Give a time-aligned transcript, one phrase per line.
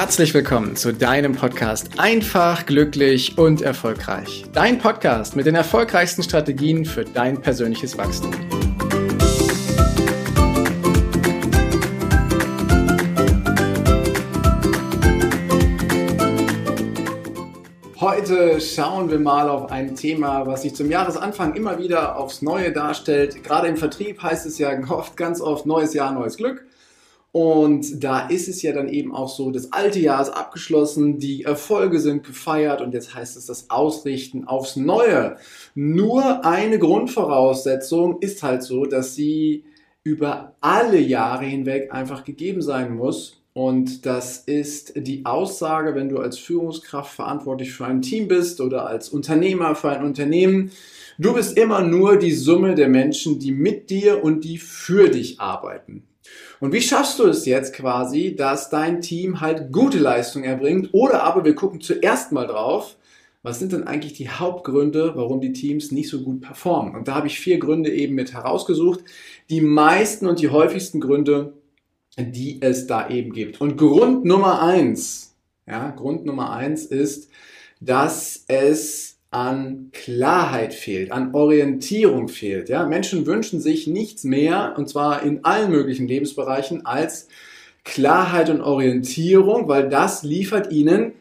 [0.00, 4.46] Herzlich willkommen zu deinem Podcast Einfach, glücklich und erfolgreich.
[4.50, 8.32] Dein Podcast mit den erfolgreichsten Strategien für dein persönliches Wachstum.
[18.00, 22.72] Heute schauen wir mal auf ein Thema, was sich zum Jahresanfang immer wieder aufs Neue
[22.72, 23.44] darstellt.
[23.44, 26.64] Gerade im Vertrieb heißt es ja oft, ganz oft neues Jahr, neues Glück.
[27.32, 31.44] Und da ist es ja dann eben auch so, das alte Jahr ist abgeschlossen, die
[31.44, 35.36] Erfolge sind gefeiert und jetzt heißt es das Ausrichten aufs Neue.
[35.76, 39.64] Nur eine Grundvoraussetzung ist halt so, dass sie
[40.02, 43.42] über alle Jahre hinweg einfach gegeben sein muss.
[43.52, 48.86] Und das ist die Aussage, wenn du als Führungskraft verantwortlich für ein Team bist oder
[48.86, 50.72] als Unternehmer für ein Unternehmen.
[51.18, 55.38] Du bist immer nur die Summe der Menschen, die mit dir und die für dich
[55.40, 56.04] arbeiten.
[56.60, 60.90] Und wie schaffst du es jetzt quasi, dass dein Team halt gute Leistung erbringt?
[60.92, 62.96] Oder aber wir gucken zuerst mal drauf,
[63.42, 66.94] was sind denn eigentlich die Hauptgründe, warum die Teams nicht so gut performen?
[66.94, 69.00] Und da habe ich vier Gründe eben mit herausgesucht.
[69.48, 71.54] Die meisten und die häufigsten Gründe,
[72.18, 73.60] die es da eben gibt.
[73.60, 75.34] Und Grund Nummer eins,
[75.66, 77.30] ja, Grund Nummer eins ist,
[77.80, 82.68] dass es an Klarheit fehlt, an Orientierung fehlt.
[82.68, 82.86] Ja?
[82.86, 87.28] Menschen wünschen sich nichts mehr, und zwar in allen möglichen Lebensbereichen, als
[87.84, 91.12] Klarheit und Orientierung, weil das liefert ihnen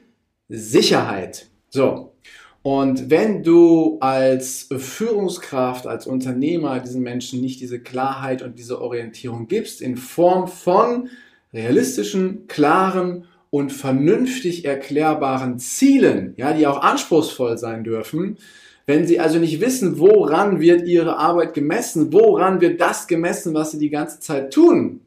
[0.50, 1.48] Sicherheit.
[1.70, 2.14] So.
[2.62, 9.48] Und wenn du als Führungskraft, als Unternehmer diesen Menschen nicht diese Klarheit und diese Orientierung
[9.48, 11.10] gibst, in Form von
[11.54, 18.38] realistischen, klaren und vernünftig erklärbaren Zielen, ja, die auch anspruchsvoll sein dürfen,
[18.86, 23.72] wenn Sie also nicht wissen, woran wird Ihre Arbeit gemessen, woran wird das gemessen, was
[23.72, 25.02] Sie die ganze Zeit tun,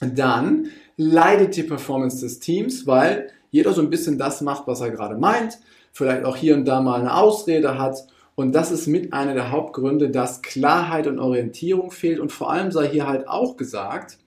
[0.00, 4.90] dann leidet die Performance des Teams, weil jeder so ein bisschen das macht, was er
[4.90, 5.58] gerade meint,
[5.92, 8.06] vielleicht auch hier und da mal eine Ausrede hat.
[8.34, 12.18] Und das ist mit einer der Hauptgründe, dass Klarheit und Orientierung fehlt.
[12.18, 14.18] Und vor allem sei hier halt auch gesagt,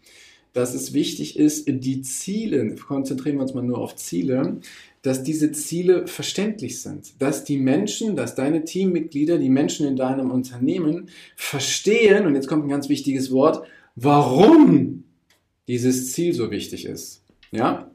[0.58, 4.58] dass es wichtig ist, die Ziele, konzentrieren wir uns mal nur auf Ziele,
[5.04, 10.32] dass diese Ziele verständlich sind, dass die Menschen, dass deine Teammitglieder, die Menschen in deinem
[10.32, 15.04] Unternehmen verstehen, und jetzt kommt ein ganz wichtiges Wort, warum
[15.68, 17.22] dieses Ziel so wichtig ist.
[17.52, 17.92] Ja?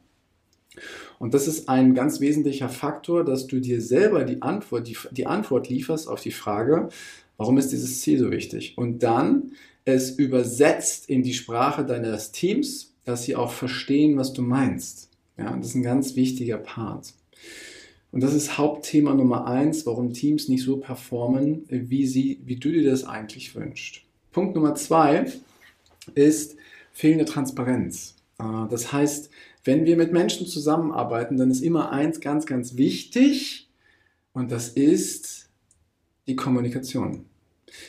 [1.18, 5.26] Und das ist ein ganz wesentlicher Faktor, dass du dir selber die Antwort, die, die
[5.26, 6.90] Antwort lieferst auf die Frage,
[7.36, 8.74] warum ist dieses Ziel so wichtig?
[8.76, 9.50] Und dann
[9.84, 15.10] es übersetzt in die Sprache deines Teams, dass sie auch verstehen, was du meinst.
[15.37, 17.15] Ja, das ist ein ganz wichtiger Part.
[18.12, 22.71] Und das ist Hauptthema Nummer eins, warum Teams nicht so performen, wie, sie, wie du
[22.71, 24.03] dir das eigentlich wünschst.
[24.31, 25.32] Punkt Nummer zwei
[26.15, 26.56] ist
[26.92, 28.16] fehlende Transparenz.
[28.38, 29.31] Äh, das heißt,
[29.65, 33.71] wenn wir mit Menschen zusammenarbeiten, dann ist immer eins ganz, ganz wichtig
[34.32, 35.48] und das ist
[36.26, 37.25] die Kommunikation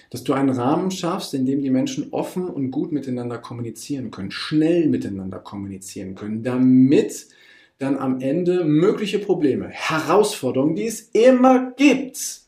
[0.10, 4.32] dass du einen Rahmen schaffst, in dem die Menschen offen und gut miteinander kommunizieren können,
[4.32, 7.28] schnell miteinander kommunizieren können, damit
[7.80, 12.42] dann am Ende mögliche Probleme, Herausforderungen, die es immer gibt,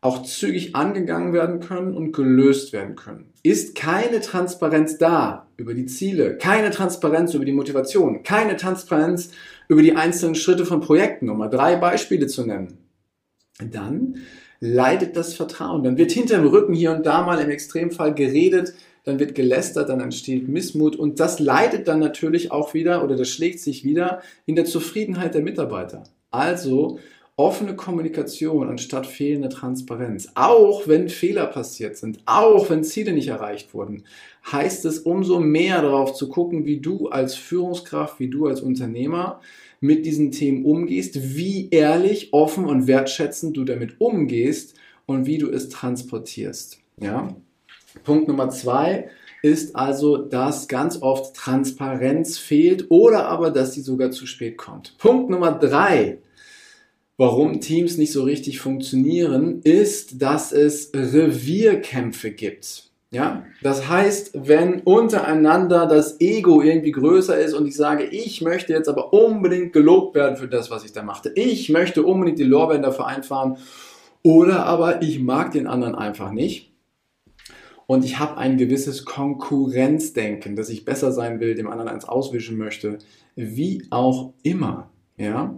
[0.00, 3.32] auch zügig angegangen werden können und gelöst werden können.
[3.44, 9.30] Ist keine Transparenz da über die Ziele, keine Transparenz über die Motivation, keine Transparenz
[9.68, 12.78] über die einzelnen Schritte von Projekten, um mal drei Beispiele zu nennen,
[13.58, 14.16] dann
[14.60, 15.82] leidet das Vertrauen.
[15.82, 18.74] Dann wird hinterm Rücken hier und da mal im Extremfall geredet,
[19.04, 23.28] dann wird gelästert, dann entsteht Missmut und das leidet dann natürlich auch wieder oder das
[23.28, 26.04] schlägt sich wieder in der Zufriedenheit der Mitarbeiter.
[26.30, 27.00] Also
[27.36, 30.28] offene Kommunikation anstatt fehlende Transparenz.
[30.34, 34.04] Auch wenn Fehler passiert sind, auch wenn Ziele nicht erreicht wurden,
[34.50, 39.40] heißt es umso mehr darauf zu gucken, wie du als Führungskraft, wie du als Unternehmer
[39.80, 44.74] mit diesen Themen umgehst, wie ehrlich, offen und wertschätzend du damit umgehst
[45.06, 46.78] und wie du es transportierst.
[47.00, 47.34] Ja?
[48.04, 49.08] Punkt Nummer zwei
[49.42, 54.96] ist also, dass ganz oft Transparenz fehlt oder aber, dass sie sogar zu spät kommt.
[54.98, 56.18] Punkt Nummer drei,
[57.22, 62.90] warum Teams nicht so richtig funktionieren, ist, dass es Revierkämpfe gibt.
[63.12, 68.72] Ja, das heißt, wenn untereinander das Ego irgendwie größer ist und ich sage, ich möchte
[68.72, 71.30] jetzt aber unbedingt gelobt werden für das, was ich da machte.
[71.36, 73.56] Ich möchte unbedingt die Lorbeeren dafür einfahren
[74.24, 76.72] oder aber ich mag den anderen einfach nicht.
[77.86, 82.58] Und ich habe ein gewisses Konkurrenzdenken, dass ich besser sein will, dem anderen eins auswischen
[82.58, 82.98] möchte,
[83.36, 84.90] wie auch immer.
[85.16, 85.56] Ja?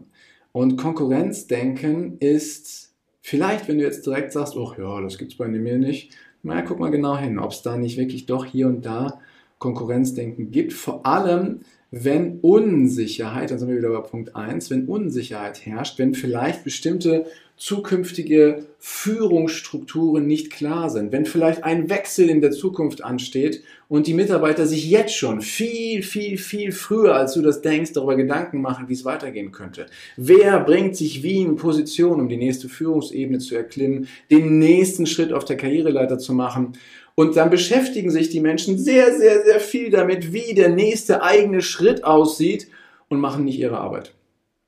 [0.55, 5.49] Und Konkurrenzdenken ist vielleicht, wenn du jetzt direkt sagst, oh ja, das gibt es bei
[5.49, 8.87] mir nicht, na, guck mal genau hin, ob es da nicht wirklich doch hier und
[8.87, 9.21] da
[9.59, 10.73] Konkurrenzdenken gibt.
[10.73, 16.15] Vor allem, wenn Unsicherheit, dann sind wir wieder bei Punkt 1, wenn Unsicherheit herrscht, wenn
[16.15, 23.63] vielleicht bestimmte zukünftige Führungsstrukturen nicht klar sind, wenn vielleicht ein Wechsel in der Zukunft ansteht
[23.89, 28.17] und die Mitarbeiter sich jetzt schon viel, viel, viel früher, als du das denkst, darüber
[28.17, 29.87] Gedanken machen, wie es weitergehen könnte.
[30.17, 35.33] Wer bringt sich wie in Position, um die nächste Führungsebene zu erklimmen, den nächsten Schritt
[35.33, 36.73] auf der Karriereleiter zu machen?
[37.15, 41.63] Und dann beschäftigen sich die Menschen sehr, sehr, sehr viel damit, wie der nächste eigene
[41.63, 42.67] Schritt aussieht
[43.09, 44.13] und machen nicht ihre Arbeit.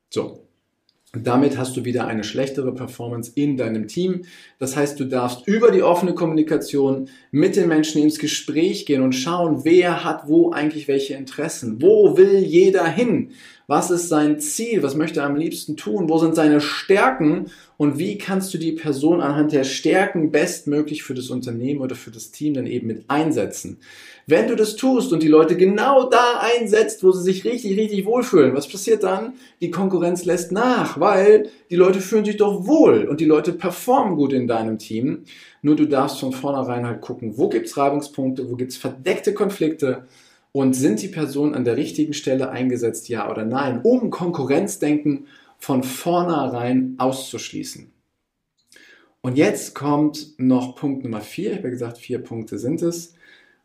[0.09, 0.46] So,
[1.25, 4.23] damit hast du wieder eine schlechtere Performance in deinem Team.
[4.59, 9.13] Das heißt, du darfst über die offene Kommunikation mit den Menschen ins Gespräch gehen und
[9.13, 11.81] schauen, wer hat wo eigentlich welche Interessen.
[11.81, 13.31] Wo will jeder hin?
[13.67, 14.81] Was ist sein Ziel?
[14.81, 16.07] Was möchte er am liebsten tun?
[16.07, 17.47] Wo sind seine Stärken?
[17.75, 22.11] Und wie kannst du die Person anhand der Stärken bestmöglich für das Unternehmen oder für
[22.11, 23.79] das Team dann eben mit einsetzen?
[24.29, 28.05] Wenn du das tust und die Leute genau da einsetzt, wo sie sich richtig, richtig
[28.05, 29.35] wohlfühlen, was passiert dann?
[29.61, 34.17] Die Konkurrenz lässt nach, weil die Leute fühlen sich doch wohl und die Leute performen
[34.17, 35.23] gut in deinem Team.
[35.61, 40.07] Nur du darfst von vornherein halt gucken, wo gibt's Reibungspunkte, wo gibt's verdeckte Konflikte
[40.51, 45.27] und sind die Personen an der richtigen Stelle eingesetzt, ja oder nein, um Konkurrenzdenken
[45.57, 47.91] von vornherein auszuschließen.
[49.21, 51.51] Und jetzt kommt noch Punkt Nummer vier.
[51.51, 53.13] Ich habe ja gesagt, vier Punkte sind es.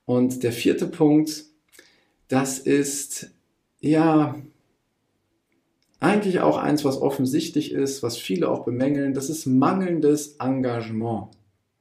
[0.05, 1.45] Und der vierte Punkt,
[2.29, 3.31] das ist
[3.81, 4.37] ja
[6.01, 9.15] eigentlich auch eins, was offensichtlich ist, was viele auch bemängeln.
[9.15, 11.29] Das ist mangelndes Engagement.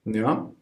[0.06, 0.54] Ja.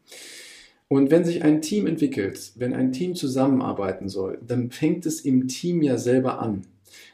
[0.88, 5.48] Und wenn sich ein Team entwickelt, wenn ein Team zusammenarbeiten soll, dann fängt es im
[5.48, 6.66] Team ja selber an.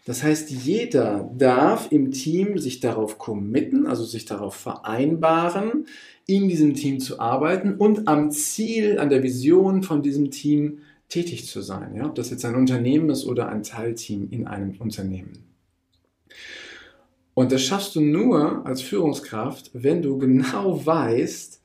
[0.05, 5.87] Das heißt, jeder darf im Team sich darauf committen, also sich darauf vereinbaren,
[6.27, 10.79] in diesem Team zu arbeiten und am Ziel, an der Vision von diesem Team
[11.09, 11.95] tätig zu sein.
[11.95, 12.05] Ja?
[12.05, 15.43] Ob das jetzt ein Unternehmen ist oder ein Teilteam in einem Unternehmen.
[17.33, 21.61] Und das schaffst du nur als Führungskraft, wenn du genau weißt,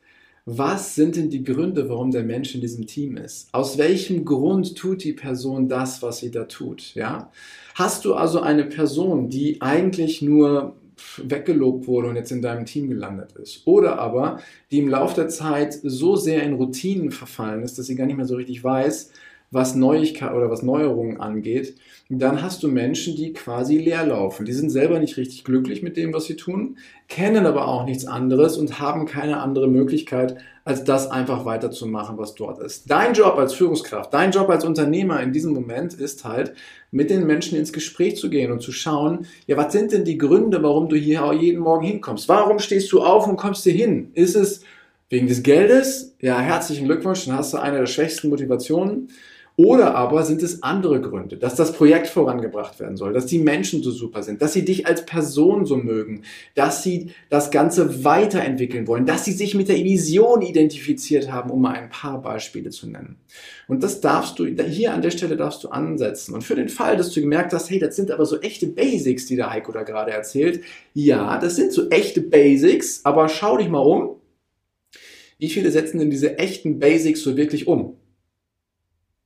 [0.46, 3.48] was sind denn die Gründe, warum der Mensch in diesem Team ist?
[3.52, 6.94] Aus welchem Grund tut die Person das, was sie da tut?
[6.94, 7.30] Ja?
[7.74, 10.74] Hast du also eine Person, die eigentlich nur
[11.16, 13.66] weggelobt wurde und jetzt in deinem Team gelandet ist.
[13.66, 14.40] Oder aber,
[14.70, 18.16] die im Laufe der Zeit so sehr in Routinen verfallen ist, dass sie gar nicht
[18.16, 19.10] mehr so richtig weiß,
[19.50, 21.74] was Neuigkeit oder was Neuerungen angeht,
[22.08, 24.44] dann hast du Menschen, die quasi leer laufen.
[24.44, 28.06] Die sind selber nicht richtig glücklich mit dem, was sie tun, kennen aber auch nichts
[28.06, 32.88] anderes und haben keine andere Möglichkeit, als das einfach weiterzumachen, was dort ist.
[32.90, 36.54] Dein Job als Führungskraft, dein Job als Unternehmer in diesem Moment ist halt,
[36.92, 40.18] mit den Menschen ins Gespräch zu gehen und zu schauen, ja, was sind denn die
[40.18, 42.28] Gründe, warum du hier jeden Morgen hinkommst?
[42.28, 44.10] Warum stehst du auf und kommst hier hin?
[44.14, 44.62] Ist es
[45.08, 46.14] wegen des Geldes?
[46.20, 49.08] Ja, herzlichen Glückwunsch, dann hast du eine der schwächsten Motivationen.
[49.62, 53.82] Oder aber sind es andere Gründe, dass das Projekt vorangebracht werden soll, dass die Menschen
[53.82, 56.22] so super sind, dass sie dich als Person so mögen,
[56.54, 61.60] dass sie das Ganze weiterentwickeln wollen, dass sie sich mit der Vision identifiziert haben, um
[61.60, 63.16] mal ein paar Beispiele zu nennen.
[63.68, 66.32] Und das darfst du, hier an der Stelle darfst du ansetzen.
[66.32, 69.26] Und für den Fall, dass du gemerkt hast, hey, das sind aber so echte Basics,
[69.26, 70.62] die der Heiko da gerade erzählt.
[70.94, 74.16] Ja, das sind so echte Basics, aber schau dich mal um.
[75.38, 77.99] Wie viele setzen denn diese echten Basics so wirklich um?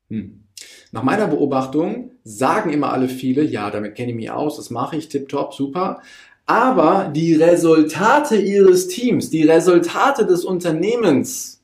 [0.08, 0.44] Hm.
[0.92, 4.96] Nach meiner Beobachtung sagen immer alle viele, ja, damit kenne ich mich aus, das mache
[4.96, 6.00] ich, tipptopp, super.
[6.46, 11.62] Aber die Resultate ihres Teams, die Resultate des Unternehmens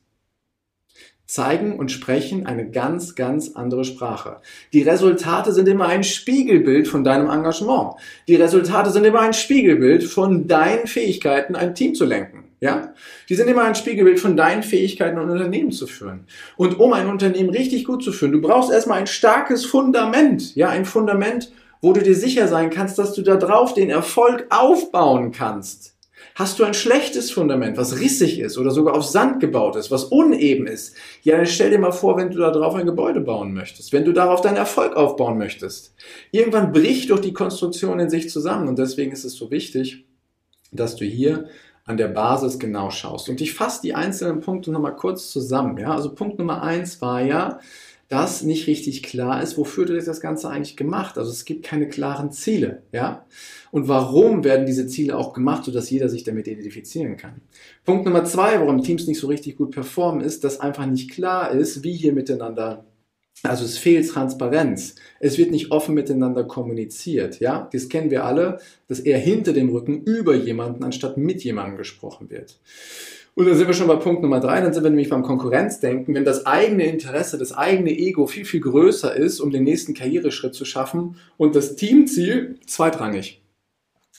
[1.31, 4.41] zeigen und sprechen eine ganz, ganz andere Sprache.
[4.73, 7.93] Die Resultate sind immer ein Spiegelbild von deinem Engagement.
[8.27, 12.50] Die Resultate sind immer ein Spiegelbild von deinen Fähigkeiten, ein Team zu lenken.
[12.61, 12.93] Ja?
[13.27, 16.27] Die sind immer ein Spiegelbild von deinen Fähigkeiten, ein Unternehmen zu führen.
[16.55, 20.55] Und um ein Unternehmen richtig gut zu führen, du brauchst erstmal ein starkes Fundament.
[20.55, 21.51] Ja, ein Fundament,
[21.81, 25.95] wo du dir sicher sein kannst, dass du da drauf den Erfolg aufbauen kannst.
[26.35, 30.05] Hast du ein schlechtes Fundament, was rissig ist oder sogar auf Sand gebaut ist, was
[30.05, 33.53] uneben ist, ja, dann stell dir mal vor, wenn du da drauf ein Gebäude bauen
[33.53, 35.93] möchtest, wenn du darauf deinen Erfolg aufbauen möchtest.
[36.31, 40.05] Irgendwann bricht doch die Konstruktion in sich zusammen und deswegen ist es so wichtig,
[40.71, 41.49] dass du hier
[41.91, 43.29] an der Basis genau schaust.
[43.29, 45.77] Und ich fasse die einzelnen Punkte nochmal kurz zusammen.
[45.77, 45.93] Ja?
[45.93, 47.59] Also Punkt Nummer eins war ja,
[48.07, 51.17] dass nicht richtig klar ist, wofür du das Ganze eigentlich gemacht.
[51.17, 53.25] Also es gibt keine klaren Ziele, ja.
[53.71, 57.41] Und warum werden diese Ziele auch gemacht, sodass jeder sich damit identifizieren kann?
[57.85, 61.51] Punkt Nummer zwei, warum Teams nicht so richtig gut performen, ist, dass einfach nicht klar
[61.51, 62.83] ist, wie hier miteinander
[63.43, 64.95] also es fehlt Transparenz.
[65.19, 67.39] Es wird nicht offen miteinander kommuniziert.
[67.39, 71.77] Ja, das kennen wir alle, dass eher hinter dem Rücken über jemanden anstatt mit jemandem
[71.77, 72.59] gesprochen wird.
[73.33, 76.13] Und dann sind wir schon bei Punkt Nummer drei, dann sind wir nämlich beim Konkurrenzdenken.
[76.13, 80.53] Wenn das eigene Interesse, das eigene Ego viel, viel größer ist, um den nächsten Karriereschritt
[80.53, 83.41] zu schaffen und das Teamziel zweitrangig,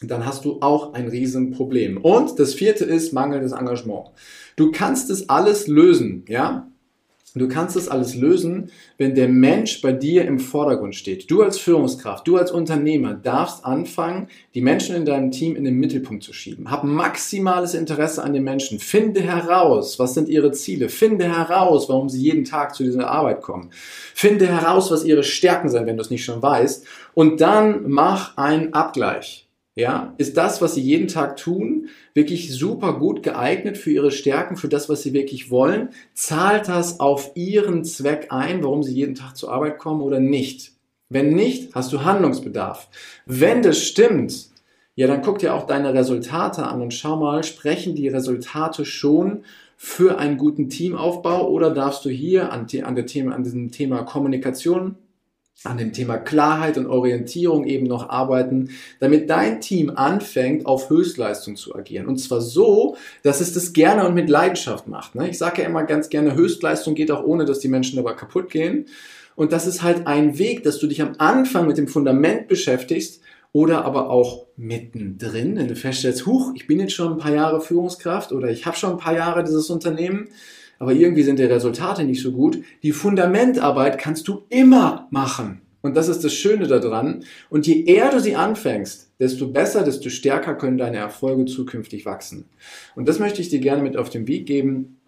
[0.01, 1.99] dann hast du auch ein Riesenproblem.
[1.99, 4.09] Und das vierte ist mangelndes Engagement.
[4.57, 6.72] Du kannst es alles lösen, ja?
[7.35, 11.31] Du kannst das alles lösen, wenn der Mensch bei dir im Vordergrund steht.
[11.31, 15.77] Du als Führungskraft, du als Unternehmer darfst anfangen, die Menschen in deinem Team in den
[15.77, 16.71] Mittelpunkt zu schieben.
[16.71, 18.79] Hab maximales Interesse an den Menschen.
[18.79, 20.91] Finde heraus, was sind ihre Ziele.
[20.91, 23.71] Finde heraus, warum sie jeden Tag zu dieser Arbeit kommen.
[24.15, 26.87] Finde heraus, was ihre Stärken sind, wenn du es nicht schon weißt.
[27.15, 29.49] Und dann mach einen Abgleich.
[29.75, 34.59] Ja, ist das, was sie jeden Tag tun, wirklich super gut geeignet für ihre Stärken,
[34.59, 35.89] für das, was sie wirklich wollen?
[36.13, 40.73] Zahlt das auf ihren Zweck ein, warum sie jeden Tag zur Arbeit kommen oder nicht?
[41.09, 42.89] Wenn nicht, hast du Handlungsbedarf.
[43.25, 44.51] Wenn das stimmt,
[44.95, 49.43] ja, dann guck dir auch deine Resultate an und schau mal, sprechen die Resultate schon
[49.79, 54.03] für einen guten Teamaufbau oder darfst du hier an, an, der Thema, an diesem Thema
[54.03, 54.97] Kommunikation
[55.65, 61.57] an dem Thema Klarheit und Orientierung eben noch arbeiten, damit dein Team anfängt, auf Höchstleistung
[61.57, 62.07] zu agieren.
[62.07, 65.15] Und zwar so, dass es das gerne und mit Leidenschaft macht.
[65.15, 65.29] Ne?
[65.29, 68.51] Ich sage ja immer ganz gerne, Höchstleistung geht auch ohne, dass die Menschen dabei kaputt
[68.51, 68.87] gehen.
[69.37, 73.23] Und das ist halt ein Weg, dass du dich am Anfang mit dem Fundament beschäftigst
[73.53, 77.61] oder aber auch mittendrin, wenn du feststellst, huch, ich bin jetzt schon ein paar Jahre
[77.61, 80.29] Führungskraft oder ich habe schon ein paar Jahre dieses Unternehmen
[80.83, 82.59] aber irgendwie sind die Resultate nicht so gut.
[82.83, 85.61] Die Fundamentarbeit kannst du immer machen.
[85.81, 87.23] Und das ist das Schöne daran.
[87.51, 92.47] Und je eher du sie anfängst, desto besser, desto stärker können deine Erfolge zukünftig wachsen.
[92.97, 94.99] Und das möchte ich dir gerne mit auf den Weg geben,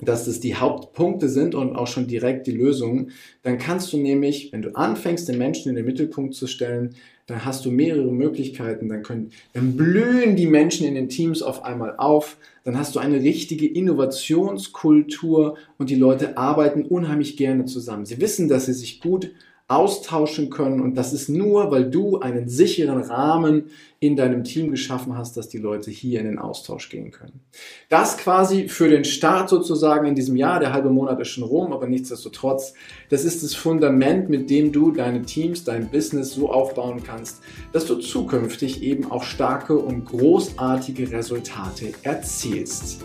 [0.00, 3.12] dass das die Hauptpunkte sind und auch schon direkt die Lösungen.
[3.44, 6.96] Dann kannst du nämlich, wenn du anfängst, den Menschen in den Mittelpunkt zu stellen,
[7.30, 11.64] dann hast du mehrere Möglichkeiten, dann, können, dann blühen die Menschen in den Teams auf
[11.64, 18.04] einmal auf, dann hast du eine richtige Innovationskultur und die Leute arbeiten unheimlich gerne zusammen.
[18.04, 19.30] Sie wissen, dass sie sich gut
[19.70, 20.80] austauschen können.
[20.80, 25.48] Und das ist nur, weil du einen sicheren Rahmen in deinem Team geschaffen hast, dass
[25.48, 27.40] die Leute hier in den Austausch gehen können.
[27.88, 30.58] Das quasi für den Start sozusagen in diesem Jahr.
[30.58, 32.74] Der halbe Monat ist schon rum, aber nichtsdestotrotz,
[33.10, 37.40] das ist das Fundament, mit dem du deine Teams, dein Business so aufbauen kannst,
[37.72, 43.04] dass du zukünftig eben auch starke und großartige Resultate erzielst.